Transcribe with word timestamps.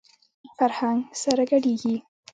فرهنګ 0.57 0.99
سره 1.21 1.43
ګډېږي. 1.51 1.95